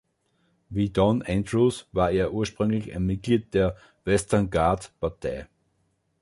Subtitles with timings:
[0.69, 5.45] Wie Don Andrews war er ursprünglich ein Mitglied der „Western Guard“-Partei.